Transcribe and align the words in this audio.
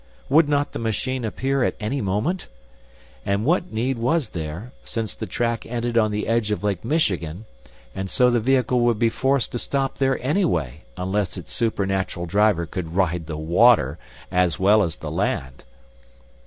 Would 0.29 0.49
not 0.49 0.71
the 0.71 0.79
machine 0.79 1.23
appear 1.23 1.63
at 1.63 1.75
any 1.79 2.01
moment? 2.01 2.47
And 3.23 3.45
what 3.45 3.71
need 3.71 3.99
was 3.99 4.31
there, 4.31 4.71
since 4.83 5.13
the 5.13 5.27
track 5.27 5.63
ended 5.67 5.95
on 5.95 6.09
the 6.09 6.25
edge 6.27 6.49
of 6.49 6.63
Lake 6.63 6.83
Michigan, 6.83 7.45
and 7.93 8.09
so 8.09 8.31
the 8.31 8.39
vehicle 8.39 8.79
would 8.79 8.97
be 8.97 9.09
forced 9.09 9.51
to 9.51 9.59
stop 9.59 9.99
there 9.99 10.17
anyway, 10.25 10.85
unless 10.97 11.37
its 11.37 11.53
supernatural 11.53 12.25
driver 12.25 12.65
could 12.65 12.95
ride 12.95 13.27
the 13.27 13.37
water 13.37 13.99
as 14.31 14.57
well 14.59 14.81
as 14.81 14.97
the 14.97 15.11
land. 15.11 15.65